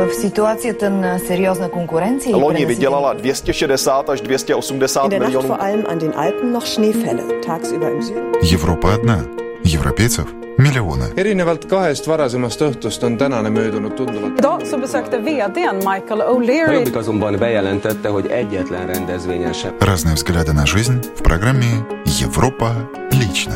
В 0.00 0.90
на 0.90 1.18
сериозна 1.18 1.68
конкуренция 1.68 2.36
Loni 2.36 2.66
vydělala 2.66 3.12
260 3.12 4.08
až 4.10 4.20
280 4.20 5.04
In 5.04 5.10
der 5.10 5.20
Nacht 5.20 5.28
milionů. 5.28 5.48
vor 5.48 5.60
allem 5.60 5.84
an 5.88 5.98
den 5.98 6.12
Alpen 6.16 6.52
noch 6.52 6.66
Schneefälle. 6.66 7.22
Tagsüber 7.46 7.90
im 7.90 8.02
Süden. 8.02 8.32
Европа 8.42 8.94
одна. 8.94 9.24
Европейцев 9.64 10.26
миллионы. 10.58 11.04
erinevalt 11.16 11.64
kahest 11.66 12.06
varasemast 12.06 12.60
õhtust 12.60 13.04
on 13.04 13.16
tänane 13.16 13.50
möödunud 13.50 13.92
tunduvalt 13.96 14.38
Idag 14.38 14.66
så 14.66 14.78
besökte 14.78 15.18
vdn 15.18 15.76
Michael 15.76 16.20
O'Leary 16.20 16.74
Jobbik 16.74 16.96
azonban 16.96 17.36
bejelentette, 17.38 18.08
hogy 18.08 18.26
egyetlen 18.26 18.86
rendezvényen 18.86 19.52
sem 19.52 19.72
Разные 19.80 20.14
взгляды 20.14 20.52
на 20.52 20.66
жизнь 20.66 21.00
в 21.14 21.22
программе 21.22 21.84
«Европа 22.20 22.72
лично». 23.12 23.54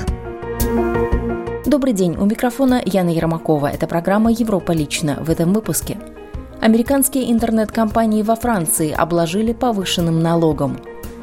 Добрый 1.67 1.93
день, 1.95 2.17
у 2.19 2.25
микрофона 2.27 2.83
Яна 2.85 3.11
Ермакова. 3.11 3.67
Это 3.71 3.87
программа 3.87 4.31
«Европа 4.31 4.73
лично» 4.73 5.19
в 5.21 5.31
этом 5.31 5.53
выпуске. 5.55 5.97
Американские 6.65 7.31
интернет-компании 7.31 8.23
во 8.23 8.37
Франции 8.37 8.91
обложили 8.91 9.53
повышенным 9.53 10.21
налогом. 10.21 10.81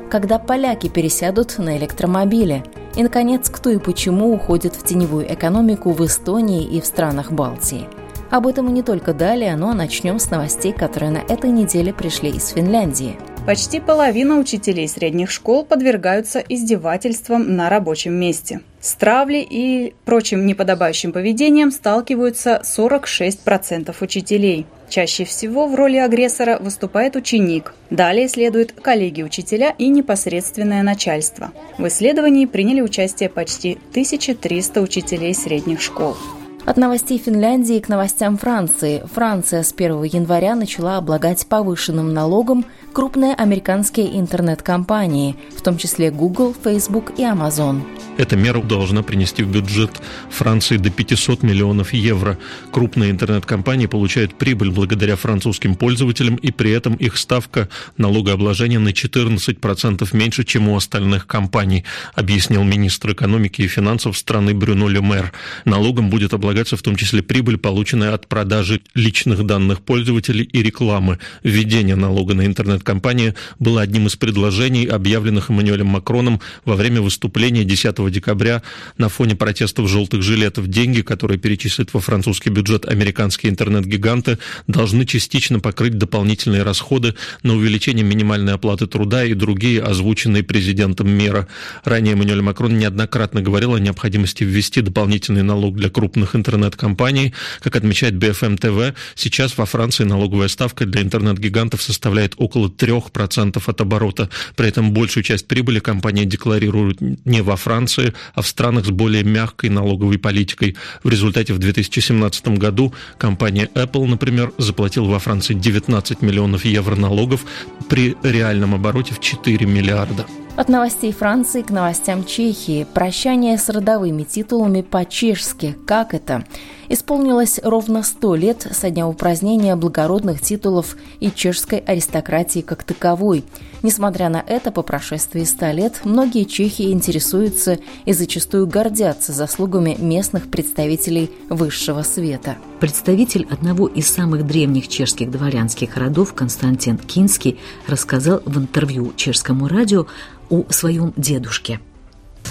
Когда 0.07 0.37
поляки 0.37 0.87
пересядут 0.87 1.57
на 1.57 1.79
электромобили. 1.79 2.63
И, 2.95 3.01
наконец, 3.01 3.49
кто 3.49 3.71
и 3.71 3.79
почему 3.79 4.35
уходит 4.35 4.75
в 4.75 4.85
теневую 4.85 5.25
экономику 5.33 5.93
в 5.93 6.05
Эстонии 6.05 6.63
и 6.63 6.79
в 6.79 6.85
странах 6.85 7.31
Балтии. 7.31 7.87
Об 8.29 8.45
этом 8.45 8.67
и 8.67 8.71
не 8.71 8.83
только 8.83 9.15
далее, 9.15 9.55
но 9.55 9.73
начнем 9.73 10.19
с 10.19 10.29
новостей, 10.29 10.73
которые 10.73 11.09
на 11.09 11.17
этой 11.17 11.49
неделе 11.49 11.91
пришли 11.91 12.29
из 12.29 12.49
Финляндии– 12.49 13.17
Почти 13.45 13.79
половина 13.79 14.37
учителей 14.37 14.87
средних 14.87 15.31
школ 15.31 15.65
подвергаются 15.65 16.37
издевательствам 16.37 17.55
на 17.55 17.69
рабочем 17.69 18.13
месте. 18.13 18.61
С 18.81 18.95
травлей 18.95 19.47
и 19.47 19.93
прочим 20.05 20.47
неподобающим 20.47 21.11
поведением 21.11 21.71
сталкиваются 21.71 22.63
46% 22.63 23.95
учителей. 24.01 24.65
Чаще 24.89 25.23
всего 25.23 25.67
в 25.67 25.75
роли 25.75 25.97
агрессора 25.97 26.57
выступает 26.59 27.15
ученик. 27.15 27.75
Далее 27.91 28.27
следуют 28.27 28.71
коллеги-учителя 28.71 29.75
и 29.77 29.87
непосредственное 29.87 30.81
начальство. 30.81 31.51
В 31.77 31.87
исследовании 31.87 32.47
приняли 32.47 32.81
участие 32.81 33.29
почти 33.29 33.77
1300 33.91 34.81
учителей 34.81 35.35
средних 35.35 35.79
школ. 35.79 36.17
От 36.65 36.77
новостей 36.77 37.17
Финляндии 37.19 37.79
к 37.79 37.87
новостям 37.87 38.37
Франции. 38.37 39.03
Франция 39.13 39.63
с 39.63 39.73
1 39.73 40.03
января 40.03 40.55
начала 40.55 40.97
облагать 40.97 41.45
повышенным 41.45 42.13
налогом 42.13 42.65
крупные 42.93 43.33
американские 43.33 44.19
интернет-компании, 44.19 45.35
в 45.55 45.61
том 45.61 45.77
числе 45.77 46.11
Google, 46.11 46.55
Facebook 46.63 47.13
и 47.17 47.23
Amazon. 47.23 47.81
Эта 48.21 48.35
мера 48.35 48.61
должна 48.61 49.01
принести 49.01 49.41
в 49.41 49.51
бюджет 49.51 49.99
Франции 50.29 50.77
до 50.77 50.91
500 50.91 51.41
миллионов 51.41 51.91
евро. 51.91 52.37
Крупные 52.71 53.09
интернет-компании 53.09 53.87
получают 53.87 54.35
прибыль 54.35 54.69
благодаря 54.69 55.15
французским 55.15 55.73
пользователям, 55.73 56.35
и 56.35 56.51
при 56.51 56.69
этом 56.69 56.93
их 56.93 57.17
ставка 57.17 57.67
налогообложения 57.97 58.77
на 58.77 58.89
14% 58.89 60.07
меньше, 60.15 60.43
чем 60.43 60.69
у 60.69 60.77
остальных 60.77 61.25
компаний, 61.25 61.83
объяснил 62.13 62.63
министр 62.63 63.13
экономики 63.13 63.63
и 63.63 63.67
финансов 63.67 64.15
страны 64.15 64.53
Брюно 64.53 64.87
Лемер. 64.87 65.33
Налогом 65.65 66.11
будет 66.11 66.35
облагаться 66.35 66.77
в 66.77 66.83
том 66.83 66.97
числе 66.97 67.23
прибыль, 67.23 67.57
полученная 67.57 68.13
от 68.13 68.27
продажи 68.27 68.81
личных 68.93 69.47
данных 69.47 69.81
пользователей 69.81 70.43
и 70.43 70.61
рекламы. 70.61 71.17
Введение 71.41 71.95
налога 71.95 72.35
на 72.35 72.45
интернет-компании 72.45 73.33
было 73.57 73.81
одним 73.81 74.05
из 74.05 74.15
предложений, 74.15 74.85
объявленных 74.85 75.49
Эммануэлем 75.49 75.87
Макроном 75.87 76.39
во 76.65 76.75
время 76.75 77.01
выступления 77.01 77.63
10 77.63 78.10
декабря 78.11 78.61
на 78.97 79.09
фоне 79.09 79.35
протестов 79.35 79.89
желтых 79.89 80.21
жилетов. 80.21 80.67
Деньги, 80.67 81.01
которые 81.01 81.39
перечислят 81.39 81.93
во 81.93 81.99
французский 81.99 82.49
бюджет 82.49 82.85
американские 82.85 83.51
интернет-гиганты, 83.51 84.37
должны 84.67 85.05
частично 85.05 85.59
покрыть 85.59 85.97
дополнительные 85.97 86.63
расходы 86.63 87.15
на 87.43 87.55
увеличение 87.55 88.05
минимальной 88.05 88.53
оплаты 88.53 88.87
труда 88.87 89.23
и 89.25 89.33
другие 89.33 89.81
озвученные 89.81 90.43
президентом 90.43 91.09
меры. 91.09 91.47
Ранее 91.83 92.13
Эммануэль 92.13 92.41
Макрон 92.41 92.77
неоднократно 92.77 93.41
говорил 93.41 93.73
о 93.73 93.79
необходимости 93.79 94.43
ввести 94.43 94.81
дополнительный 94.81 95.43
налог 95.43 95.75
для 95.75 95.89
крупных 95.89 96.35
интернет-компаний. 96.35 97.33
Как 97.61 97.75
отмечает 97.75 98.13
BFM 98.15 98.57
TV, 98.57 98.93
сейчас 99.15 99.57
во 99.57 99.65
Франции 99.65 100.03
налоговая 100.03 100.47
ставка 100.47 100.85
для 100.85 101.01
интернет-гигантов 101.01 101.81
составляет 101.81 102.33
около 102.37 102.67
3% 102.67 103.61
от 103.65 103.81
оборота. 103.81 104.29
При 104.55 104.67
этом 104.67 104.91
большую 104.91 105.23
часть 105.23 105.47
прибыли 105.47 105.79
компании 105.79 106.25
декларируют 106.25 106.99
не 107.01 107.41
во 107.41 107.55
Франции, 107.55 107.81
а 107.97 108.41
в 108.41 108.47
странах 108.47 108.85
с 108.85 108.89
более 108.89 109.23
мягкой 109.23 109.69
налоговой 109.69 110.17
политикой. 110.17 110.75
В 111.03 111.09
результате 111.09 111.53
в 111.53 111.59
2017 111.59 112.47
году 112.57 112.93
компания 113.17 113.69
Apple, 113.75 114.05
например, 114.05 114.51
заплатила 114.57 115.05
во 115.05 115.19
Франции 115.19 115.53
19 115.53 116.21
миллионов 116.21 116.65
евро 116.65 116.95
налогов 116.95 117.45
при 117.89 118.15
реальном 118.23 118.75
обороте 118.75 119.13
в 119.13 119.19
4 119.19 119.65
миллиарда. 119.65 120.25
От 120.57 120.67
новостей 120.67 121.13
Франции 121.13 121.61
к 121.61 121.69
новостям 121.69 122.25
Чехии. 122.25 122.85
Прощание 122.93 123.57
с 123.57 123.69
родовыми 123.69 124.23
титулами 124.23 124.81
по-чешски. 124.81 125.77
Как 125.87 126.13
это? 126.13 126.45
Исполнилось 126.93 127.57
ровно 127.63 128.03
сто 128.03 128.35
лет 128.35 128.67
со 128.69 128.89
дня 128.89 129.07
упразднения 129.07 129.77
благородных 129.77 130.41
титулов 130.41 130.97
и 131.21 131.31
чешской 131.31 131.77
аристократии 131.77 132.59
как 132.59 132.83
таковой. 132.83 133.45
Несмотря 133.81 134.27
на 134.27 134.43
это, 134.45 134.73
по 134.73 134.81
прошествии 134.81 135.45
ста 135.45 135.71
лет 135.71 136.01
многие 136.03 136.43
чехи 136.43 136.91
интересуются 136.91 137.79
и 138.03 138.11
зачастую 138.11 138.67
гордятся 138.67 139.31
заслугами 139.31 139.95
местных 139.97 140.51
представителей 140.51 141.31
высшего 141.47 142.01
света. 142.01 142.57
Представитель 142.81 143.47
одного 143.49 143.87
из 143.87 144.09
самых 144.09 144.45
древних 144.45 144.89
чешских 144.89 145.31
дворянских 145.31 145.95
родов 145.95 146.33
Константин 146.33 146.97
Кинский 146.97 147.57
рассказал 147.87 148.41
в 148.43 148.57
интервью 148.57 149.13
чешскому 149.15 149.69
радио 149.69 150.07
о 150.49 150.65
своем 150.69 151.13
дедушке– 151.15 151.79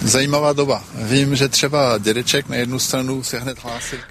Заjímavá 0.03 0.53
доба. 0.53 0.83
Vím, 0.95 1.37
že 1.37 1.49
třeba 1.49 1.99
dědeček 1.99 2.49
на 2.49 2.56
jednu 2.56 2.78
страну 2.78 3.23
se 3.23 3.39
hned. 3.39 3.59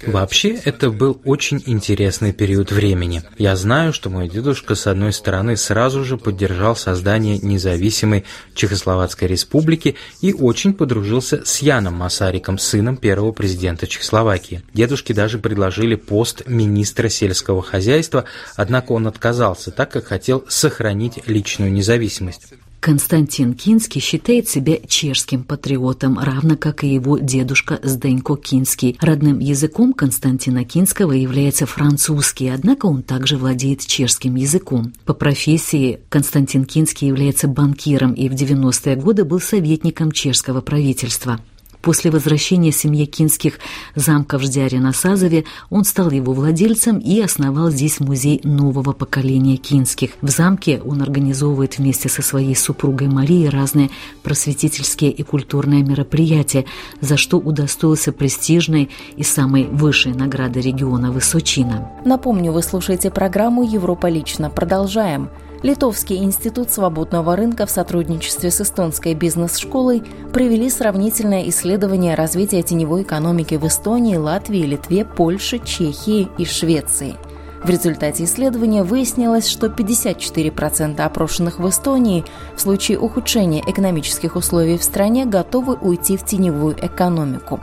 Вообще, 0.06 0.48
это 0.64 0.90
был 0.90 1.20
очень 1.24 1.62
интересный 1.66 2.32
период 2.32 2.70
времени. 2.72 3.22
Я 3.38 3.56
знаю, 3.56 3.92
что 3.92 4.10
мой 4.10 4.28
дедушка, 4.28 4.74
с 4.74 4.86
одной 4.86 5.12
стороны, 5.12 5.56
сразу 5.56 6.04
же 6.04 6.16
поддержал 6.16 6.76
создание 6.76 7.38
независимой 7.38 8.24
Чехословацкой 8.54 9.28
республики 9.28 9.96
и 10.20 10.32
очень 10.32 10.74
подружился 10.74 11.42
с 11.44 11.58
Яном 11.58 11.94
Масариком, 11.94 12.58
сыном 12.58 12.96
первого 12.96 13.32
президента 13.32 13.86
Чехословакии. 13.86 14.62
Дедушке 14.72 15.12
даже 15.12 15.38
предложили 15.38 15.96
пост 15.96 16.42
министра 16.46 17.08
сельского 17.08 17.62
хозяйства, 17.62 18.24
однако 18.56 18.92
он 18.92 19.06
отказался, 19.06 19.70
так 19.70 19.90
как 19.90 20.06
хотел 20.06 20.44
сохранить 20.48 21.26
личную 21.26 21.72
независимость. 21.72 22.46
Константин 22.80 23.52
Кинский 23.52 24.00
считает 24.00 24.48
себя 24.48 24.78
чешским 24.88 25.44
патриотом, 25.44 26.18
равно 26.18 26.56
как 26.56 26.82
и 26.82 26.94
его 26.94 27.18
дедушка 27.18 27.78
Сденько 27.82 28.36
Кинский. 28.36 28.96
Родным 29.00 29.38
языком 29.38 29.92
Константина 29.92 30.64
Кинского 30.64 31.12
является 31.12 31.66
французский, 31.66 32.48
однако 32.48 32.86
он 32.86 33.02
также 33.02 33.36
владеет 33.36 33.86
чешским 33.86 34.34
языком. 34.34 34.94
По 35.04 35.12
профессии 35.12 36.00
Константин 36.08 36.64
Кинский 36.64 37.08
является 37.08 37.48
банкиром 37.48 38.14
и 38.14 38.30
в 38.30 38.32
90-е 38.32 38.96
годы 38.96 39.24
был 39.26 39.40
советником 39.40 40.10
чешского 40.10 40.62
правительства. 40.62 41.38
После 41.82 42.10
возвращения 42.10 42.72
семьи 42.72 43.06
Кинских 43.06 43.58
замка 43.94 44.38
в 44.38 44.42
Ждяре 44.42 44.80
на 44.80 44.92
Сазове 44.92 45.44
он 45.70 45.84
стал 45.84 46.10
его 46.10 46.32
владельцем 46.32 46.98
и 46.98 47.20
основал 47.20 47.70
здесь 47.70 48.00
музей 48.00 48.40
нового 48.44 48.92
поколения 48.92 49.56
Кинских. 49.56 50.10
В 50.20 50.28
замке 50.28 50.80
он 50.84 51.00
организовывает 51.00 51.78
вместе 51.78 52.08
со 52.08 52.22
своей 52.22 52.54
супругой 52.54 53.08
Марией 53.08 53.48
разные 53.48 53.90
просветительские 54.22 55.10
и 55.10 55.22
культурные 55.22 55.82
мероприятия, 55.82 56.66
за 57.00 57.16
что 57.16 57.38
удостоился 57.38 58.12
престижной 58.12 58.90
и 59.16 59.22
самой 59.22 59.66
высшей 59.66 60.12
награды 60.12 60.60
региона 60.60 61.10
Высочина. 61.10 61.90
Напомню, 62.04 62.52
вы 62.52 62.62
слушаете 62.62 63.10
программу 63.10 63.62
«Европа 63.62 64.08
лично». 64.08 64.50
Продолжаем. 64.50 65.30
Литовский 65.62 66.16
институт 66.16 66.70
свободного 66.70 67.36
рынка 67.36 67.66
в 67.66 67.70
сотрудничестве 67.70 68.50
с 68.50 68.62
эстонской 68.62 69.12
бизнес-школой 69.12 70.02
провели 70.32 70.70
сравнительное 70.70 71.50
исследование 71.50 72.14
развития 72.14 72.62
теневой 72.62 73.02
экономики 73.02 73.56
в 73.56 73.66
Эстонии, 73.66 74.16
Латвии, 74.16 74.62
Литве, 74.62 75.04
Польше, 75.04 75.58
Чехии 75.58 76.28
и 76.38 76.46
Швеции. 76.46 77.16
В 77.62 77.68
результате 77.68 78.24
исследования 78.24 78.82
выяснилось, 78.84 79.46
что 79.46 79.66
54% 79.66 80.98
опрошенных 80.98 81.58
в 81.58 81.68
Эстонии 81.68 82.24
в 82.56 82.60
случае 82.62 82.98
ухудшения 82.98 83.62
экономических 83.66 84.36
условий 84.36 84.78
в 84.78 84.82
стране 84.82 85.26
готовы 85.26 85.74
уйти 85.74 86.16
в 86.16 86.24
теневую 86.24 86.74
экономику. 86.80 87.60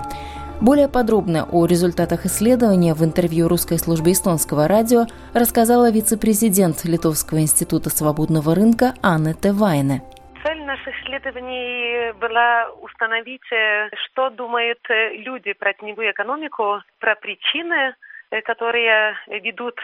Более 0.59 0.89
подробно 0.89 1.47
о 1.51 1.67
результатах 1.67 2.25
исследования 2.25 2.95
в 2.95 3.03
интервью 3.05 3.47
русской 3.47 3.77
службе 3.77 4.13
эстонского 4.13 4.67
радио 4.67 5.05
рассказала 5.35 5.91
вице-президент 5.91 6.83
Литовского 6.83 7.37
института 7.37 7.91
свободного 7.91 8.55
рынка 8.55 8.95
Анна 9.03 9.35
Тевайне. 9.35 10.01
Цель 10.41 10.63
наших 10.65 10.95
исследований 11.03 12.11
была 12.13 12.71
установить, 12.81 13.45
что 14.09 14.31
думают 14.31 14.79
люди 14.89 15.53
про 15.53 15.73
теневую 15.73 16.09
экономику, 16.09 16.81
про 16.99 17.13
причины, 17.13 17.93
которые 18.43 19.13
ведут 19.27 19.75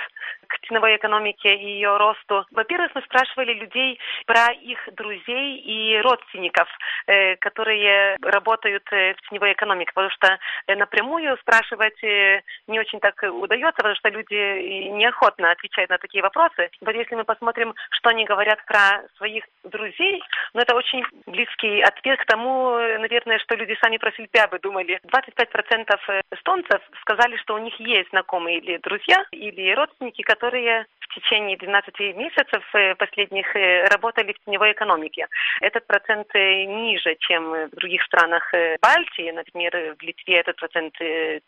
к 0.48 0.68
ценовой 0.68 0.96
экономике 0.96 1.56
и 1.56 1.74
ее 1.74 1.98
росту. 1.98 2.46
Во-первых, 2.52 2.92
мы 2.96 3.02
спрашивали 3.02 3.54
людей 3.54 4.00
про 4.26 4.52
их 4.52 4.80
друзей 4.94 5.58
и 5.58 6.00
родственников, 6.02 6.68
э, 7.08 7.36
которые 7.38 8.18
работают 8.22 8.84
э, 8.92 9.14
в 9.14 9.30
теневой 9.30 9.54
экономике, 9.54 9.92
потому 9.94 10.12
что 10.12 10.38
э, 10.68 10.76
напрямую 10.76 11.38
спрашивать 11.38 12.02
не 12.04 12.80
очень 12.80 13.00
так 13.00 13.22
удается, 13.24 13.78
потому 13.78 13.96
что 13.96 14.10
люди 14.10 14.90
неохотно 14.90 15.52
отвечают 15.52 15.90
на 15.90 15.98
такие 15.98 16.22
вопросы. 16.22 16.70
Вот 16.82 16.96
если 16.96 17.16
мы 17.16 17.24
посмотрим, 17.24 17.74
что 17.92 18.10
они 18.10 18.26
говорят 18.26 18.64
про 18.66 19.04
своих 19.18 19.46
друзей, 19.64 20.22
ну 20.54 20.62
это 20.62 20.76
очень 20.76 21.04
близкий 21.26 21.82
ответ 21.82 22.20
к 22.20 22.26
тому, 22.26 22.78
наверное, 23.00 23.40
что 23.40 23.56
люди 23.56 23.78
сами 23.82 23.98
про 23.98 24.12
себя 24.12 24.48
бы 24.48 24.60
думали. 24.60 25.00
25% 25.06 26.22
эстонцев 26.32 26.82
сказали, 27.02 27.38
что 27.38 27.56
у 27.56 27.60
них 27.60 27.80
есть 27.80 28.10
знакомые 28.10 28.60
или 28.60 28.78
друзья, 28.78 29.26
или 29.32 29.74
родственники, 29.74 30.22
которые 30.34 30.86
в 31.00 31.16
течение 31.16 31.58
12 31.58 32.00
месяцев 32.16 32.64
э, 32.74 32.96
последних 32.96 33.56
э, 33.56 33.86
работали 33.86 34.34
в 34.34 34.46
теневой 34.46 34.72
экономике. 34.72 35.28
Этот 35.62 35.86
процент 35.86 36.28
э, 36.34 36.66
ниже, 36.66 37.16
чем 37.20 37.52
в 37.52 37.76
других 37.76 38.02
странах 38.04 38.44
Балтии. 38.82 39.32
Например, 39.32 39.96
в 40.00 40.02
Литве 40.02 40.40
этот 40.40 40.56
процент 40.56 40.94
30, 40.98 41.44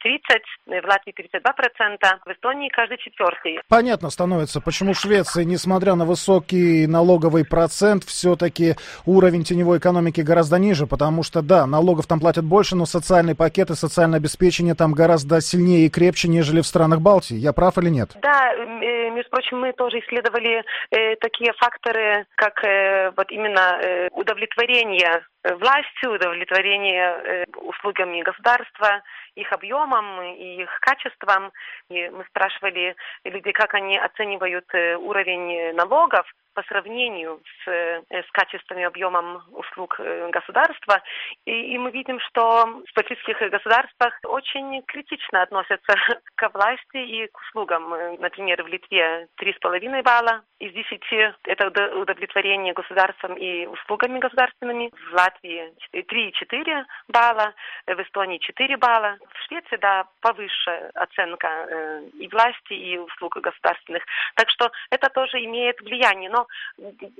в 0.67 0.85
Латвии 0.85 1.13
32 1.13 1.53
процента, 1.53 2.19
в 2.25 2.31
Эстонии 2.31 2.69
каждый 2.69 2.97
четвертый. 2.97 3.59
Понятно 3.67 4.09
становится, 4.09 4.61
почему 4.61 4.93
в 4.93 4.99
Швеции, 4.99 5.43
несмотря 5.43 5.95
на 5.95 6.05
высокий 6.05 6.85
налоговый 6.87 7.45
процент, 7.45 8.03
все-таки 8.03 8.75
уровень 9.05 9.43
теневой 9.43 9.79
экономики 9.79 10.21
гораздо 10.21 10.59
ниже, 10.59 10.85
потому 10.85 11.23
что, 11.23 11.41
да, 11.41 11.65
налогов 11.65 12.07
там 12.07 12.19
платят 12.19 12.45
больше, 12.45 12.75
но 12.75 12.85
социальный 12.85 13.35
пакет 13.35 13.71
и 13.71 13.75
социальное 13.75 14.19
обеспечение 14.19 14.75
там 14.75 14.93
гораздо 14.93 15.41
сильнее 15.41 15.87
и 15.87 15.89
крепче, 15.89 16.27
нежели 16.27 16.61
в 16.61 16.67
странах 16.67 17.01
Балтии. 17.01 17.35
Я 17.35 17.53
прав 17.53 17.77
или 17.77 17.89
нет? 17.89 18.11
Да, 18.21 18.53
между 18.79 19.29
прочим, 19.29 19.59
мы 19.59 19.73
тоже 19.73 19.99
исследовали 19.99 20.63
э, 20.91 21.15
такие 21.17 21.53
факторы, 21.53 22.25
как 22.35 22.63
э, 22.63 23.11
вот 23.15 23.31
именно 23.31 23.79
э, 23.81 24.09
удовлетворение 24.11 25.25
властью, 25.53 26.13
удовлетворение 26.13 27.05
э, 27.05 27.45
услугами 27.57 28.21
государства, 28.21 29.03
их 29.35 29.51
объемом 29.51 30.21
и 30.21 30.63
их 30.63 30.79
качеством. 30.79 31.51
И 31.89 32.09
мы 32.09 32.23
спрашивали 32.25 32.95
людей, 33.23 33.53
как 33.53 33.73
они 33.73 33.97
оценивают 33.97 34.65
э, 34.73 34.95
уровень 34.95 35.73
налогов 35.75 36.25
по 36.53 36.63
сравнению 36.63 37.41
с, 37.43 37.69
э, 37.69 38.01
с 38.09 38.31
качеством 38.31 38.79
и 38.79 38.83
объемом 38.83 39.43
услуг 39.51 39.99
государства. 40.31 41.01
И, 41.45 41.51
и 41.51 41.77
мы 41.77 41.91
видим, 41.91 42.19
что 42.21 42.65
в 42.65 42.95
балтийских 42.95 43.37
государствах 43.51 44.17
очень 44.23 44.81
критично 44.83 45.43
относятся 45.43 45.95
к 46.35 46.49
власти 46.53 46.97
и 46.97 47.27
к 47.27 47.37
услугам. 47.41 47.89
Например, 48.19 48.63
в 48.63 48.67
Литве 48.67 49.27
3,5 49.39 50.01
балла 50.01 50.43
из 50.59 50.73
10– 50.73 51.01
это 51.43 51.67
удовлетворение 51.97 52.73
государством 52.73 53.35
и 53.35 53.65
услугами 53.67 54.19
государственными. 54.19 54.91
В 55.11 55.13
Латвии 55.13 55.34
3,4 55.43 56.85
балла, 57.07 57.53
в 57.87 58.01
Эстонии 58.01 58.37
4 58.37 58.77
балла. 58.77 59.17
В 59.33 59.47
Швеции, 59.47 59.77
да, 59.77 60.05
повыше 60.21 60.91
оценка 60.95 61.47
э, 61.47 62.03
и 62.19 62.27
власти, 62.27 62.73
и 62.73 62.97
услуг 62.97 63.37
государственных. 63.37 64.03
Так 64.35 64.49
что 64.49 64.71
это 64.89 65.09
тоже 65.09 65.43
имеет 65.43 65.79
влияние. 65.81 66.29
Но 66.29 66.47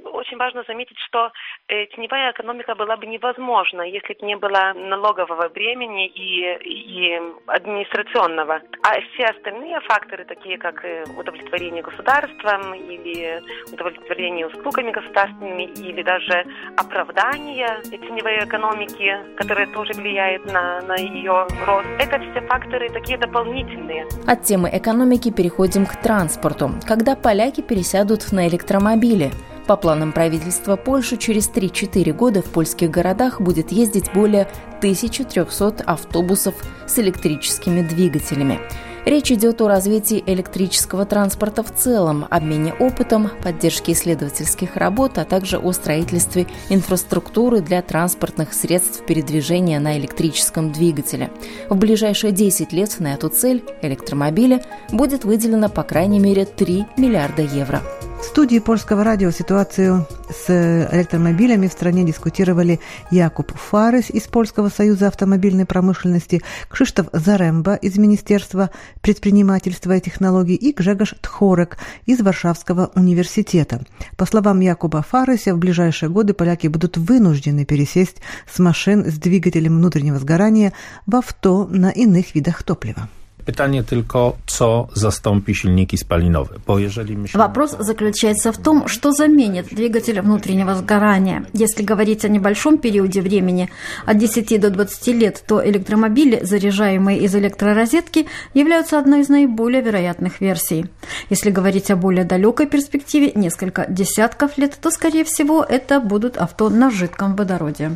очень 0.03 0.37
важно 0.37 0.63
заметить, 0.67 0.97
что 1.07 1.31
э, 1.67 1.85
теневая 1.87 2.31
экономика 2.31 2.75
была 2.75 2.97
бы 2.97 3.05
невозможна, 3.05 3.81
если 3.83 4.13
бы 4.13 4.25
не 4.25 4.35
было 4.35 4.73
налогового 4.73 5.49
бремени 5.49 6.07
и, 6.07 6.55
и 6.63 7.21
администрационного. 7.47 8.61
А 8.83 9.01
все 9.13 9.25
остальные 9.25 9.79
факторы, 9.81 10.25
такие 10.25 10.57
как 10.57 10.83
э, 10.83 11.03
удовлетворение 11.17 11.83
государством 11.83 12.73
или 12.73 13.41
удовлетворение 13.71 14.47
услугами 14.47 14.91
государственными 14.91 15.63
или 15.63 16.01
даже 16.01 16.45
оправдание 16.77 17.81
теневой 18.07 18.43
экономики, 18.43 19.11
которая 19.37 19.67
тоже 19.67 19.93
влияет 19.93 20.45
на, 20.45 20.81
на 20.81 20.95
ее 20.95 21.47
рост, 21.65 21.87
это 21.99 22.19
все 22.19 22.41
факторы 22.47 22.89
такие 22.89 23.17
дополнительные. 23.17 24.07
От 24.25 24.43
темы 24.43 24.69
экономики 24.71 25.31
переходим 25.31 25.85
к 25.85 25.95
транспорту. 25.95 26.71
Когда 26.85 27.15
поляки 27.15 27.61
пересядут 27.61 28.31
на 28.31 28.47
электромобили. 28.47 29.31
По 29.67 29.77
планам 29.77 30.11
правительства 30.11 30.75
Польши, 30.75 31.17
через 31.17 31.49
3-4 31.49 32.13
года 32.13 32.41
в 32.43 32.51
польских 32.51 32.91
городах 32.91 33.41
будет 33.41 33.71
ездить 33.71 34.13
более 34.13 34.47
1300 34.77 35.83
автобусов 35.85 36.53
с 36.85 36.99
электрическими 36.99 37.81
двигателями. 37.81 38.59
Речь 39.05 39.31
идет 39.31 39.61
о 39.61 39.67
развитии 39.67 40.23
электрического 40.25 41.05
транспорта 41.05 41.61
в 41.61 41.71
целом, 41.71 42.25
обмене 42.31 42.73
опытом, 42.73 43.29
поддержке 43.43 43.91
исследовательских 43.91 44.75
работ, 44.77 45.19
а 45.19 45.25
также 45.25 45.59
о 45.59 45.71
строительстве 45.73 46.47
инфраструктуры 46.69 47.61
для 47.61 47.83
транспортных 47.83 48.51
средств 48.51 49.05
передвижения 49.05 49.79
на 49.79 49.95
электрическом 49.99 50.71
двигателе. 50.71 51.29
В 51.69 51.77
ближайшие 51.77 52.31
10 52.31 52.73
лет 52.73 52.99
на 52.99 53.13
эту 53.13 53.29
цель 53.29 53.63
электромобиля 53.83 54.63
будет 54.91 55.23
выделено 55.23 55.69
по 55.69 55.83
крайней 55.83 56.19
мере 56.19 56.45
3 56.45 56.85
миллиарда 56.97 57.43
евро. 57.43 57.83
В 58.19 58.23
студии 58.23 58.59
польского 58.59 59.03
радио 59.03 59.31
ситуацию 59.31 60.07
с 60.29 60.49
электромобилями 60.91 61.67
в 61.67 61.71
стране 61.71 62.03
дискутировали 62.03 62.79
Якуб 63.11 63.51
Фарес 63.55 64.09
из 64.09 64.23
Польского 64.23 64.69
союза 64.69 65.07
автомобильной 65.07 65.65
промышленности, 65.65 66.41
Кшиштоф 66.69 67.07
Заремба 67.13 67.75
из 67.75 67.97
Министерства 67.97 68.71
предпринимательства 69.01 69.95
и 69.95 70.01
технологий 70.01 70.55
и 70.55 70.73
Гжегош 70.73 71.15
Тхорек 71.21 71.77
из 72.05 72.21
Варшавского 72.21 72.91
университета. 72.95 73.81
По 74.17 74.25
словам 74.25 74.59
Якуба 74.59 75.01
Фареса, 75.01 75.53
в 75.53 75.57
ближайшие 75.57 76.09
годы 76.09 76.33
поляки 76.33 76.67
будут 76.67 76.97
вынуждены 76.97 77.65
пересесть 77.65 78.17
с 78.51 78.59
машин 78.59 79.05
с 79.05 79.13
двигателем 79.13 79.77
внутреннего 79.77 80.19
сгорания 80.19 80.73
в 81.05 81.15
авто 81.15 81.67
на 81.69 81.89
иных 81.89 82.35
видах 82.35 82.63
топлива. 82.63 83.07
Pytanie 83.45 83.83
tylko, 83.83 84.37
co 84.45 84.87
zastąpi 84.93 85.55
silniki 85.55 85.97
spalinowe. 85.97 86.55
Bo 86.67 86.79
jeżeli 86.79 87.17
myślimy... 87.17 87.43
Вопрос 87.43 87.75
заключается 87.79 88.51
в 88.51 88.57
том, 88.57 88.87
что 88.87 89.11
заменит 89.11 89.67
двигатель 89.67 90.21
внутреннего 90.21 90.75
сгорания. 90.75 91.45
Если 91.53 91.83
говорить 91.83 92.25
о 92.25 92.29
небольшом 92.29 92.77
периоде 92.77 93.21
времени, 93.21 93.69
от 94.05 94.17
10 94.17 94.59
до 94.59 94.69
20 94.69 95.07
лет, 95.07 95.43
то 95.47 95.61
электромобили, 95.69 96.39
заряжаемые 96.43 97.19
из 97.19 97.35
электророзетки, 97.35 98.25
являются 98.53 98.97
одной 98.97 99.21
из 99.21 99.29
наиболее 99.29 99.81
вероятных 99.81 100.41
версий. 100.41 100.85
Если 101.29 101.51
говорить 101.51 101.91
о 101.91 101.95
более 101.95 102.25
далекой 102.25 102.65
перспективе, 102.65 103.31
несколько 103.35 103.85
десятков 103.89 104.57
лет, 104.57 104.77
то, 104.81 104.89
скорее 104.89 105.23
всего, 105.23 105.63
это 105.63 105.99
будут 105.99 106.37
авто 106.37 106.69
на 106.69 106.89
жидком 106.89 107.35
водороде. 107.35 107.91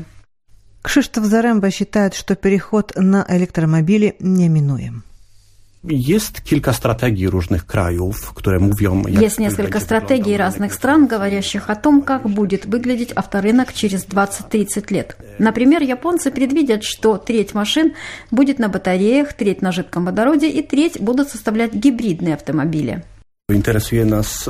Кшиштоф 0.83 1.25
Заремба 1.25 1.71
считает, 1.71 2.13
что 2.13 2.35
переход 2.35 2.93
на 2.95 3.25
электромобили 3.29 4.15
неминуем. 4.19 5.03
Есть 5.83 6.41
kilka 6.41 6.73
стратегий 6.73 7.29
różnych 7.29 7.65
krajów, 7.65 8.33
które 8.33 8.59
mówią... 8.59 9.03
Есть 9.07 9.39
несколько 9.39 9.79
стратегий 9.79 10.37
разных 10.37 10.73
стран, 10.73 11.07
говорящих 11.07 11.69
о 11.69 11.75
том, 11.75 12.01
как 12.01 12.29
будет 12.29 12.65
выглядеть 12.65 13.13
авторынок 13.15 13.73
через 13.73 14.05
20-30 14.05 14.93
лет. 14.93 15.17
Например, 15.39 15.81
японцы 15.81 16.31
предвидят, 16.31 16.83
что 16.83 17.17
треть 17.17 17.53
машин 17.53 17.93
будет 18.29 18.59
на 18.59 18.67
батареях, 18.67 19.33
треть 19.33 19.61
на 19.61 19.71
жидком 19.71 20.05
водороде 20.05 20.49
и 20.49 20.61
треть 20.61 20.99
будут 20.99 21.29
составлять 21.29 21.73
гибридные 21.73 22.33
автомобили. 22.33 23.03
Interesuje 23.49 24.05
nas 24.05 24.49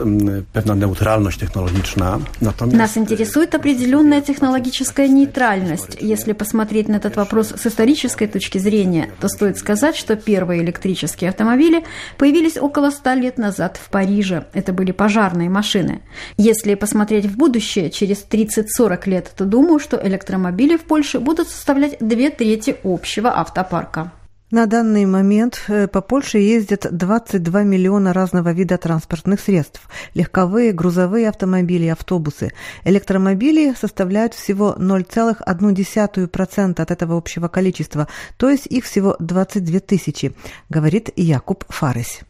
pewna 0.54 0.76
neutralność 0.76 1.38
technologiczna. 1.38 2.20
Natomiast... 2.42 2.78
Нас 2.78 2.98
интересует 2.98 3.56
определенная 3.56 4.22
технологическая 4.22 5.08
нейтральность. 5.08 5.98
Если 6.02 6.34
посмотреть 6.34 6.90
на 6.90 6.98
этот 6.98 7.16
вопрос 7.16 7.54
с 7.56 7.66
исторической 7.66 8.28
точки 8.28 8.58
зрения, 8.58 9.10
то 9.20 9.28
стоит 9.30 9.58
сказать, 9.58 9.96
что 9.96 10.16
первые 10.16 10.62
электрические 10.62 11.30
автомобили 11.30 11.84
появились 12.18 12.58
около 12.58 12.92
ста 12.92 13.16
лет 13.16 13.38
назад 13.38 13.80
в 13.82 13.90
Париже. 13.90 14.46
Это 14.54 14.74
были 14.74 14.92
пожарные 14.92 15.50
машины. 15.50 16.02
Если 16.38 16.76
посмотреть 16.76 17.26
в 17.26 17.38
будущее, 17.38 17.90
через 17.90 18.26
30-40 18.30 19.10
лет, 19.10 19.32
то 19.36 19.46
думаю, 19.46 19.80
что 19.80 20.00
электромобили 20.02 20.76
в 20.76 20.82
Польше 20.82 21.20
будут 21.20 21.48
составлять 21.48 21.98
две 22.00 22.30
трети 22.30 22.76
общего 22.84 23.30
автопарка. 23.40 24.12
На 24.52 24.66
данный 24.66 25.06
момент 25.06 25.66
э, 25.68 25.88
по 25.88 26.02
Польше 26.02 26.40
ездят 26.40 26.88
22 26.90 27.64
миллиона 27.64 28.14
разного 28.14 28.52
вида 28.52 28.80
транспортных 28.80 29.42
средств. 29.42 29.88
Легковые, 30.16 30.72
грузовые 30.72 31.30
автомобили, 31.30 31.86
автобусы. 31.86 32.52
Электромобили 32.84 33.76
составляют 33.80 34.34
всего 34.34 34.76
0,1% 34.76 36.82
от 36.82 36.92
этого 36.92 37.16
общего 37.16 37.48
количества, 37.48 38.08
то 38.38 38.50
есть 38.50 38.66
их 38.66 38.86
всего 38.86 39.16
22 39.20 39.82
тысячи, 39.82 40.34
говорит 40.68 41.12
Якуб 41.16 41.64
Фарес. 41.70 42.22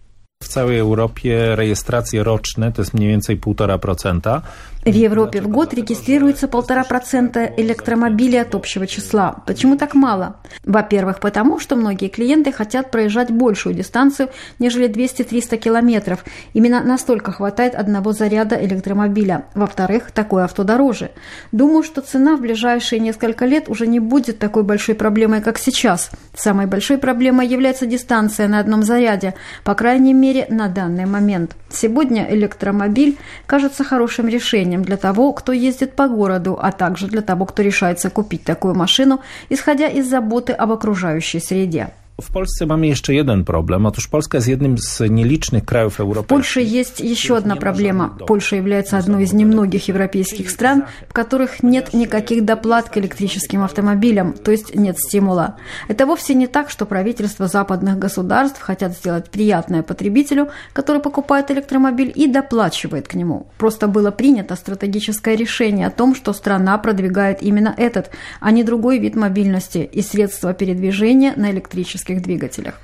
W 0.44 0.48
całej 0.48 0.80
Europie 0.80 1.56
rejestracje 1.56 2.24
roczne 2.24 2.72
to 2.72 2.82
jest 2.82 2.94
mniej 2.94 3.08
więcej 3.08 3.40
1,5%. 3.40 4.42
В 4.90 4.96
Европе 4.96 5.40
в 5.40 5.48
год 5.48 5.72
регистрируется 5.76 6.48
полтора 6.48 6.84
процента 6.84 7.46
электромобилей 7.58 8.42
от 8.42 8.56
общего 8.56 8.88
числа. 8.88 9.44
Почему 9.46 9.78
так 9.78 9.94
мало? 9.94 10.38
Во-первых, 10.64 11.20
потому 11.20 11.60
что 11.60 11.76
многие 11.76 12.08
клиенты 12.08 12.52
хотят 12.52 12.90
проезжать 12.90 13.30
большую 13.30 13.76
дистанцию, 13.76 14.30
нежели 14.58 14.90
200-300 14.90 15.58
километров. 15.58 16.26
Именно 16.54 16.82
настолько 16.84 17.32
хватает 17.32 17.76
одного 17.76 18.14
заряда 18.14 18.56
электромобиля. 18.56 19.46
Во-вторых, 19.54 20.10
такое 20.10 20.46
авто 20.46 20.64
дороже. 20.64 21.12
Думаю, 21.52 21.84
что 21.84 22.02
цена 22.02 22.36
в 22.36 22.42
ближайшие 22.42 23.00
несколько 23.00 23.46
лет 23.46 23.70
уже 23.70 23.86
не 23.86 24.00
будет 24.00 24.40
такой 24.40 24.64
большой 24.64 24.96
проблемой, 24.96 25.42
как 25.42 25.60
сейчас. 25.60 26.10
Самой 26.36 26.66
большой 26.66 26.98
проблемой 26.98 27.46
является 27.46 27.86
дистанция 27.86 28.48
на 28.48 28.58
одном 28.58 28.82
заряде, 28.82 29.36
по 29.64 29.76
крайней 29.76 30.16
мере, 30.16 30.48
на 30.50 30.68
данный 30.68 31.06
момент. 31.06 31.56
Сегодня 31.70 32.26
электромобиль 32.28 33.20
кажется 33.46 33.84
хорошим 33.84 34.28
решением 34.28 34.79
для 34.84 34.98
того, 34.98 35.34
кто 35.34 35.52
ездит 35.52 35.96
по 35.96 36.08
городу, 36.08 36.58
а 36.62 36.72
также 36.72 37.08
для 37.08 37.22
того, 37.22 37.46
кто 37.46 37.62
решается 37.62 38.10
купить 38.10 38.44
такую 38.44 38.76
машину, 38.76 39.22
исходя 39.50 39.88
из 39.88 40.10
заботы 40.10 40.54
об 40.54 40.72
окружающей 40.72 41.40
среде. 41.40 41.90
W 42.22 42.32
Polsce 42.32 42.66
mamy 42.66 42.88
jeszcze 42.88 43.14
jeden 43.14 43.44
problem. 43.44 43.86
Otóż 43.86 44.08
Polska 44.08 44.38
jest 44.38 44.48
jednym 44.48 44.78
z 44.78 45.02
nielicznych 45.10 45.66
krajów 45.66 45.96
В 45.96 46.00
europejskich. 46.00 46.30
Польше 46.30 46.62
есть 46.62 47.00
еще 47.00 47.38
одна 47.38 47.56
проблема. 47.56 48.18
Польша 48.28 48.56
является 48.56 48.98
одной 48.98 49.24
из 49.24 49.34
немногих 49.34 49.88
европейских 49.88 50.50
стран, 50.50 50.84
в 51.10 51.14
которых 51.14 51.64
нет 51.64 51.94
никаких 51.94 52.46
доплат 52.46 52.90
к 52.90 52.98
электрическим 52.98 53.64
автомобилям, 53.64 54.34
то 54.34 54.52
есть 54.52 54.76
нет 54.76 54.98
стимула. 55.00 55.56
Это 55.88 56.06
вовсе 56.06 56.34
не 56.34 56.48
так, 56.48 56.70
что 56.70 56.86
правительства 56.86 57.48
западных 57.48 57.98
государств 57.98 58.60
хотят 58.62 58.94
сделать 58.94 59.30
приятное 59.30 59.84
потребителю, 59.84 60.50
который 60.74 61.02
покупает 61.02 61.52
электромобиль 61.52 62.12
и 62.16 62.28
доплачивает 62.28 63.08
к 63.08 63.14
нему. 63.14 63.48
Просто 63.58 63.88
было 63.88 64.12
принято 64.12 64.56
стратегическое 64.56 65.36
решение 65.36 65.88
о 65.88 65.92
том, 65.92 66.16
что 66.16 66.34
страна 66.34 66.78
продвигает 66.78 67.42
именно 67.42 67.74
этот, 67.78 68.10
а 68.40 68.52
не 68.52 68.64
другой 68.64 69.00
вид 69.00 69.16
мобильности 69.16 69.90
и 69.92 70.02
средства 70.02 70.54
передвижения 70.54 71.34
на 71.36 71.52
электрических 71.52 72.09
двигателях. 72.18 72.76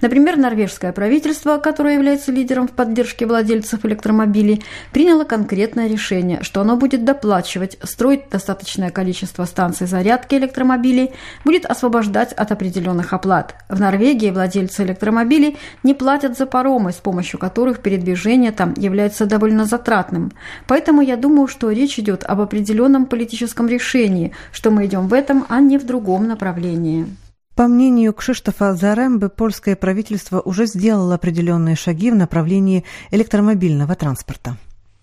Например, 0.00 0.36
норвежское 0.36 0.92
правительство, 0.92 1.58
которое 1.58 1.94
является 1.94 2.32
лидером 2.32 2.68
в 2.68 2.72
поддержке 2.72 3.26
владельцев 3.26 3.84
электромобилей, 3.84 4.62
приняло 4.92 5.24
конкретное 5.24 5.88
решение, 5.88 6.42
что 6.42 6.60
оно 6.60 6.76
будет 6.76 7.04
доплачивать, 7.04 7.78
строить 7.82 8.28
достаточное 8.30 8.90
количество 8.90 9.44
станций 9.44 9.86
зарядки 9.86 10.34
электромобилей, 10.36 11.12
будет 11.44 11.66
освобождать 11.66 12.32
от 12.32 12.52
определенных 12.52 13.12
оплат. 13.12 13.56
В 13.68 13.80
Норвегии 13.80 14.30
владельцы 14.30 14.84
электромобилей 14.84 15.56
не 15.82 15.94
платят 15.94 16.36
за 16.36 16.46
паромы, 16.46 16.92
с 16.92 16.96
помощью 16.96 17.38
которых 17.38 17.80
передвижение 17.80 18.52
там 18.52 18.74
является 18.76 19.26
довольно 19.26 19.64
затратным. 19.64 20.32
Поэтому 20.66 21.02
я 21.02 21.16
думаю, 21.16 21.48
что 21.48 21.70
речь 21.70 21.98
идет 21.98 22.24
об 22.24 22.40
определенном 22.40 23.06
политическом 23.06 23.68
решении, 23.68 24.32
что 24.52 24.70
мы 24.70 24.86
идем 24.86 25.08
в 25.08 25.14
этом, 25.14 25.46
а 25.48 25.60
не 25.60 25.78
в 25.78 25.84
другом 25.84 26.26
направлении. 26.28 27.06
По 27.54 27.68
мнению 27.68 28.12
Кшиштофа 28.12 28.74
Зарембы, 28.74 29.28
польское 29.28 29.76
правительство 29.76 30.40
уже 30.40 30.66
сделало 30.66 31.14
определенные 31.14 31.76
шаги 31.76 32.10
в 32.10 32.16
направлении 32.16 32.84
электромобильного 33.12 33.94
транспорта. 33.94 34.56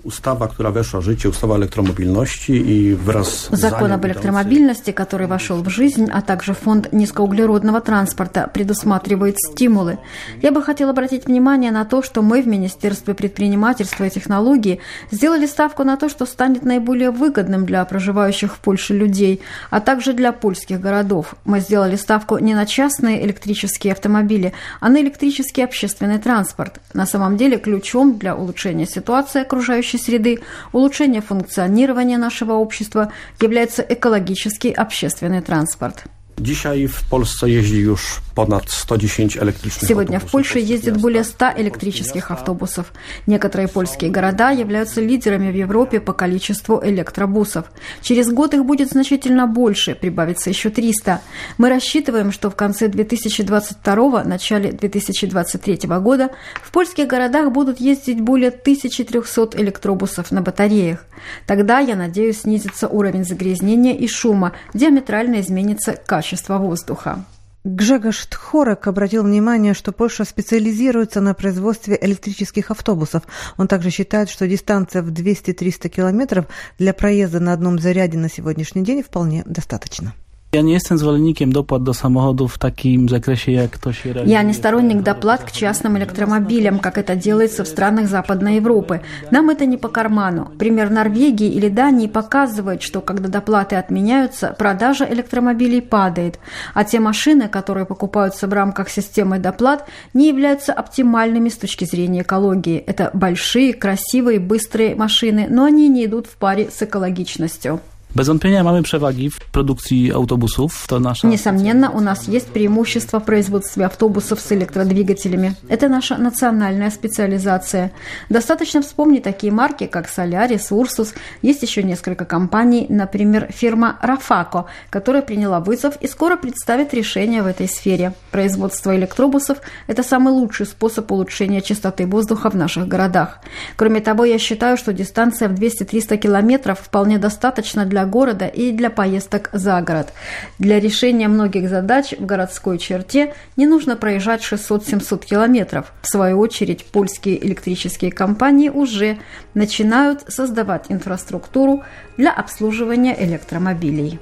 Ustawa, 0.03 0.47
która 0.47 0.71
weszła 0.71 0.99
w 0.99 1.03
życie, 1.03 1.29
ustawa 1.29 1.55
elektromobilności 1.55 2.53
i 2.53 2.95
wraz 2.95 3.27
z 3.27 3.59
Закон 3.59 3.91
об 3.91 4.05
электромобильности, 4.05 4.91
который 4.91 5.27
вошел 5.27 5.61
в 5.61 5.69
жизнь, 5.69 6.09
а 6.11 6.21
также 6.21 6.53
фонд 6.53 6.91
низкоуглеродного 6.91 7.81
транспорта 7.81 8.49
предусматривает 8.53 9.35
стимулы. 9.37 9.97
Я 10.41 10.51
бы 10.51 10.63
хотел 10.63 10.89
обратить 10.89 11.27
внимание 11.27 11.71
на 11.71 11.85
то, 11.85 12.01
что 12.01 12.21
мы 12.21 12.41
в 12.41 12.47
Министерстве 12.47 13.13
предпринимательства 13.13 14.05
и 14.05 14.09
технологий 14.09 14.79
сделали 15.11 15.45
ставку 15.45 15.83
на 15.83 15.97
то, 15.97 16.09
что 16.09 16.25
станет 16.25 16.63
наиболее 16.63 17.11
выгодным 17.11 17.65
для 17.65 17.85
проживающих 17.85 18.55
в 18.55 18.59
Польше 18.59 18.95
людей, 18.95 19.41
а 19.69 19.79
также 19.79 20.13
для 20.13 20.31
польских 20.31 20.81
городов. 20.81 21.35
Мы 21.45 21.59
сделали 21.59 21.95
ставку 21.95 22.39
не 22.39 22.55
на 22.55 22.65
частные 22.65 23.23
электрические 23.23 23.93
автомобили, 23.93 24.53
а 24.79 24.89
на 24.89 25.01
электрический 25.01 25.61
общественный 25.61 26.17
транспорт. 26.17 26.79
На 26.93 27.05
самом 27.05 27.37
деле 27.37 27.57
ключом 27.57 28.17
для 28.17 28.35
улучшения 28.35 28.87
ситуации 28.87 29.43
окружающей 29.91 29.97
среды, 29.97 30.39
улучшения 30.71 31.21
функционирования 31.21 32.17
нашего 32.17 32.53
общества 32.53 33.11
является 33.41 33.81
экологический 33.81 34.71
общественный 34.71 35.41
транспорт. 35.41 36.05
Dzisiaj 36.41 36.87
w 36.87 37.03
Polsce 37.09 37.49
jeździ 37.49 37.79
już 37.79 38.21
ponad 38.35 38.69
110 38.69 39.37
elektrycznych 39.37 39.89
Сегодня 39.89 40.19
в 40.19 40.23
autobusów. 40.23 40.31
Польше 40.31 40.59
ездит 40.59 40.97
более 40.97 41.23
100 41.23 41.45
электрических 41.57 42.31
автобусов. 42.31 42.93
Некоторые 43.27 43.67
польские 43.67 44.09
города 44.09 44.51
являются 44.51 45.01
лидерами 45.01 45.51
в 45.51 45.55
Европе 45.55 45.99
по 45.99 46.13
количеству 46.13 46.81
электробусов. 46.83 47.65
Через 48.01 48.31
год 48.31 48.53
их 48.53 48.65
будет 48.65 48.89
значительно 48.89 49.47
больше, 49.47 49.95
прибавится 49.95 50.49
еще 50.49 50.69
300. 50.69 51.21
Мы 51.57 51.69
рассчитываем, 51.69 52.31
что 52.31 52.49
в 52.49 52.55
конце 52.55 52.87
2022 52.87 54.23
начале 54.23 54.71
2023 54.71 55.79
года 55.99 56.29
в 56.63 56.71
польских 56.71 57.07
городах 57.07 57.51
будут 57.51 57.79
ездить 57.79 58.21
более 58.21 58.49
1300 58.49 59.61
электробусов 59.61 60.31
на 60.31 60.41
батареях. 60.41 61.05
Тогда, 61.45 61.79
я 61.79 61.95
надеюсь, 61.95 62.41
снизится 62.41 62.87
уровень 62.87 63.25
загрязнения 63.25 63.93
и 63.93 64.07
шума, 64.07 64.53
диаметрально 64.73 65.41
изменится 65.41 65.93
качество 65.93 66.30
воздуха. 66.57 67.25
Гжегош 67.63 68.25
Тхорек 68.25 68.87
обратил 68.87 69.23
внимание, 69.23 69.75
что 69.75 69.91
Польша 69.91 70.25
специализируется 70.25 71.21
на 71.21 71.35
производстве 71.35 71.95
электрических 72.01 72.71
автобусов. 72.71 73.23
Он 73.57 73.67
также 73.67 73.91
считает, 73.91 74.29
что 74.29 74.47
дистанция 74.47 75.03
в 75.03 75.11
200-300 75.11 75.89
километров 75.89 76.47
для 76.79 76.93
проезда 76.93 77.39
на 77.39 77.53
одном 77.53 77.77
заряде 77.77 78.17
на 78.17 78.29
сегодняшний 78.29 78.83
день 78.83 79.03
вполне 79.03 79.43
достаточно. 79.45 80.13
Ja 80.53 80.61
nie 80.61 80.73
jestem 80.73 80.97
zwolennikiem 80.97 81.51
dopłat 81.51 81.83
do 81.83 81.93
samochodów 81.93 82.53
w 82.53 82.57
takim 82.57 83.09
zakresie, 83.09 83.51
jak 83.51 83.77
to 83.77 83.93
się. 83.93 84.13
Я 84.25 84.43
не 84.43 84.53
сторонник 84.53 85.01
доплат 85.01 85.43
к 85.43 85.51
частным 85.51 85.97
электромобилям, 85.97 86.79
как 86.79 86.97
это 86.97 87.15
делается 87.15 87.63
в 87.63 87.67
странах 87.67 88.09
Западной 88.09 88.55
Европы. 88.55 88.99
Нам 89.31 89.49
это 89.49 89.65
не 89.65 89.77
по 89.77 89.87
карману. 89.87 90.51
Пример 90.59 90.89
Норвегии 90.89 91.47
или 91.47 91.69
Дании 91.69 92.07
показывает, 92.07 92.81
что 92.81 92.99
когда 92.99 93.29
доплаты 93.29 93.77
отменяются, 93.77 94.53
продажа 94.59 95.05
электромобилей 95.05 95.81
падает, 95.81 96.37
а 96.73 96.83
те 96.83 96.99
машины, 96.99 97.47
которые 97.47 97.85
покупаются 97.85 98.47
в 98.47 98.53
рамках 98.53 98.89
системы 98.89 99.39
доплат, 99.39 99.87
не 100.13 100.27
являются 100.27 100.73
оптимальными 100.73 101.47
с 101.47 101.57
точки 101.57 101.85
зрения 101.85 102.23
экологии. 102.23 102.77
Это 102.77 103.09
большие, 103.13 103.73
красивые, 103.73 104.39
быстрые 104.39 104.95
машины, 104.95 105.47
но 105.49 105.63
они 105.63 105.87
не 105.87 106.03
идут 106.05 106.27
в 106.27 106.35
паре 106.35 106.69
с 106.69 106.81
экологичностью. 106.81 107.79
Bez 108.15 108.27
wątpienia 108.27 108.63
mamy 108.63 108.83
przewagi 108.83 109.29
w 109.29 109.39
produkcji 109.39 110.11
autobusów. 110.11 110.87
To 110.87 110.99
nasza 110.99 111.27
Несомненно, 111.27 111.89
у 111.91 112.01
нас 112.01 112.27
есть 112.27 112.47
преимущество 112.47 113.19
в 113.19 113.23
производстве 113.23 113.85
автобусов 113.85 114.41
с 114.41 114.51
электродвигателями. 114.51 115.53
Это 115.69 115.87
наша 115.87 116.17
национальная 116.17 116.91
специализация. 116.91 117.91
Достаточно 118.29 118.81
вспомнить 118.81 119.23
такие 119.23 119.53
марки, 119.53 119.87
как 119.87 120.07
Solaris, 120.07 120.71
Ursus. 120.71 121.13
Есть 121.41 121.63
еще 121.63 121.83
несколько 121.83 122.25
компаний, 122.25 122.85
например, 122.89 123.47
фирма 123.49 123.97
Rafaco, 124.03 124.65
которая 124.89 125.21
приняла 125.21 125.61
вызов 125.61 125.95
и 126.01 126.07
скоро 126.07 126.35
представит 126.35 126.93
решение 126.93 127.43
в 127.43 127.47
этой 127.47 127.69
сфере. 127.69 128.13
Производство 128.31 128.93
электробусов– 128.93 129.59
это 129.87 130.03
самый 130.03 130.33
лучший 130.33 130.65
способ 130.65 131.09
улучшения 131.11 131.61
чистоты 131.61 132.05
воздуха 132.05 132.49
в 132.49 132.55
наших 132.55 132.89
городах. 132.89 133.39
Кроме 133.77 134.01
того, 134.01 134.25
я 134.25 134.37
считаю, 134.37 134.75
что 134.75 134.91
дистанция 134.91 135.47
в 135.47 135.53
200-300 135.53 136.17
километров 136.17 136.79
вполне 136.79 137.17
достаточно 137.17 137.85
для 137.85 138.00
города 138.05 138.47
и 138.47 138.71
для 138.71 138.89
поездок 138.89 139.49
за 139.53 139.81
город. 139.81 140.13
Для 140.59 140.79
решения 140.79 141.27
многих 141.27 141.69
задач 141.69 142.13
в 142.17 142.25
городской 142.25 142.77
черте 142.77 143.33
не 143.57 143.67
нужно 143.67 143.95
проезжать 143.95 144.41
600-700 144.41 145.25
километров. 145.25 145.93
В 146.01 146.07
свою 146.07 146.39
очередь, 146.39 146.85
польские 146.85 147.45
электрические 147.45 148.11
компании 148.11 148.69
уже 148.69 149.17
начинают 149.53 150.23
создавать 150.27 150.85
инфраструктуру 150.89 151.83
для 152.17 152.31
обслуживания 152.31 153.15
электромобилей. 153.19 154.19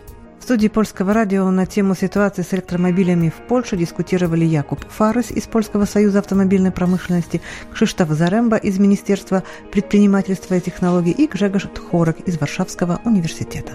Студии 0.49 0.67
Польского 0.67 1.13
радио 1.13 1.47
на 1.51 1.67
тему 1.67 1.93
ситуации 1.93 2.41
с 2.41 2.55
электромобилями 2.55 3.29
в 3.29 3.35
Польше 3.47 3.77
дискутировали 3.77 4.45
Якуб 4.45 4.83
Фарес 4.89 5.29
из 5.29 5.43
Польского 5.43 5.85
союза 5.85 6.17
автомобильной 6.17 6.71
промышленности, 6.71 7.39
Кшиштоф 7.71 8.09
Заремба 8.09 8.57
из 8.57 8.79
Министерства 8.79 9.43
предпринимательства 9.71 10.55
и 10.55 10.59
технологий 10.59 11.11
и 11.11 11.27
Гжегош 11.27 11.67
Тхорек 11.75 12.21
из 12.21 12.39
Варшавского 12.39 12.99
университета. 13.05 13.73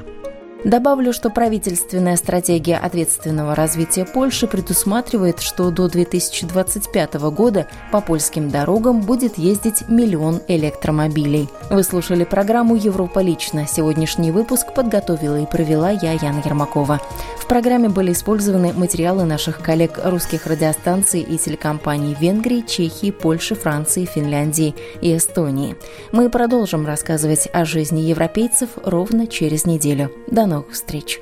Добавлю, 0.65 1.13
что 1.13 1.29
правительственная 1.29 2.17
стратегия 2.17 2.79
ответственного 2.79 3.55
развития 3.55 4.07
Польши 4.07 4.47
предусматривает, 4.47 5.41
что 5.41 5.71
до 5.71 5.89
2025 5.89 7.15
года 7.15 7.67
по 7.93 8.01
польским 8.01 8.49
дорогам 8.49 9.03
будет 9.03 9.37
ездить 9.37 9.87
миллион 9.89 10.41
электромобилей. 10.49 11.51
Вы 11.69 11.83
слушали 11.83 12.25
программу 12.25 12.77
«Европа 12.77 13.19
лично». 13.19 13.67
Сегодняшний 13.67 14.31
выпуск 14.31 14.73
подготовила 14.75 15.39
и 15.39 15.47
провела 15.47 15.91
я, 15.91 16.13
Яна 16.13 16.41
Ермакова. 16.43 16.99
В 17.39 17.47
программе 17.47 17.91
были 17.91 18.13
использованы 18.13 18.73
материалы 18.73 19.25
наших 19.25 19.61
коллег 19.61 20.01
русских 20.03 20.47
радиостанций 20.47 21.21
и 21.21 21.37
телекомпаний 21.37 22.17
Венгрии, 22.19 22.65
Чехии, 22.67 23.11
Польши, 23.11 23.55
Франции, 23.55 24.07
Финляндии 24.07 24.75
и 25.03 25.15
Эстонии. 25.15 25.77
Мы 26.11 26.31
продолжим 26.31 26.87
рассказывать 26.87 27.49
о 27.53 27.67
жизни 27.67 28.01
европейцев 28.01 28.71
ровно 28.83 29.27
через 29.27 29.67
неделю. 29.67 30.11
До 30.27 30.47
новых 30.55 30.71
встреч! 30.73 31.21